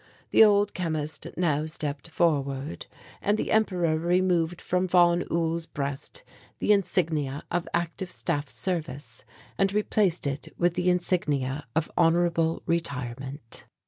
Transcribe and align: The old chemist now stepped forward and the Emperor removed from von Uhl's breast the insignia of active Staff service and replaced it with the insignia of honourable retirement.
The 0.31 0.43
old 0.43 0.73
chemist 0.73 1.27
now 1.37 1.67
stepped 1.67 2.07
forward 2.09 2.87
and 3.21 3.37
the 3.37 3.51
Emperor 3.51 3.99
removed 3.99 4.59
from 4.59 4.87
von 4.87 5.25
Uhl's 5.29 5.67
breast 5.67 6.23
the 6.57 6.71
insignia 6.71 7.43
of 7.51 7.67
active 7.71 8.09
Staff 8.09 8.49
service 8.49 9.23
and 9.59 9.71
replaced 9.71 10.25
it 10.25 10.47
with 10.57 10.73
the 10.73 10.89
insignia 10.89 11.67
of 11.75 11.91
honourable 11.99 12.63
retirement. 12.65 13.67